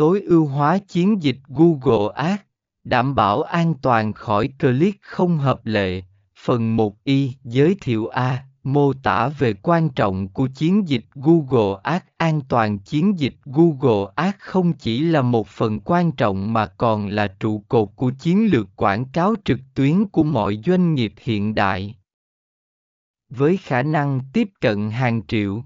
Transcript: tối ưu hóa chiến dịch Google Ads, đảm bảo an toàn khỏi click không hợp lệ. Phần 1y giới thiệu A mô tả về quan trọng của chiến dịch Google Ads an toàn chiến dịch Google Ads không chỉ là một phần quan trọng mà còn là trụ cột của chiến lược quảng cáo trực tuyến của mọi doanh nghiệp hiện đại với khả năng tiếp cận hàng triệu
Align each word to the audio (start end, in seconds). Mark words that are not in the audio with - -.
tối 0.00 0.20
ưu 0.20 0.46
hóa 0.46 0.78
chiến 0.78 1.22
dịch 1.22 1.38
Google 1.48 2.12
Ads, 2.14 2.40
đảm 2.84 3.14
bảo 3.14 3.42
an 3.42 3.74
toàn 3.82 4.12
khỏi 4.12 4.48
click 4.58 5.02
không 5.02 5.38
hợp 5.38 5.66
lệ. 5.66 6.02
Phần 6.44 6.76
1y 6.76 7.30
giới 7.44 7.76
thiệu 7.80 8.08
A 8.08 8.44
mô 8.62 8.92
tả 8.92 9.28
về 9.28 9.52
quan 9.52 9.88
trọng 9.88 10.28
của 10.28 10.48
chiến 10.54 10.88
dịch 10.88 11.04
Google 11.14 11.80
Ads 11.82 12.04
an 12.16 12.40
toàn 12.48 12.78
chiến 12.78 13.18
dịch 13.18 13.34
Google 13.44 14.12
Ads 14.14 14.36
không 14.38 14.72
chỉ 14.72 15.00
là 15.00 15.22
một 15.22 15.48
phần 15.48 15.80
quan 15.80 16.12
trọng 16.12 16.52
mà 16.52 16.66
còn 16.66 17.08
là 17.08 17.34
trụ 17.40 17.64
cột 17.68 17.88
của 17.96 18.12
chiến 18.18 18.46
lược 18.52 18.76
quảng 18.76 19.04
cáo 19.04 19.34
trực 19.44 19.58
tuyến 19.74 20.04
của 20.04 20.22
mọi 20.22 20.60
doanh 20.66 20.94
nghiệp 20.94 21.14
hiện 21.20 21.54
đại 21.54 21.94
với 23.28 23.56
khả 23.56 23.82
năng 23.82 24.20
tiếp 24.32 24.48
cận 24.60 24.90
hàng 24.90 25.22
triệu 25.26 25.62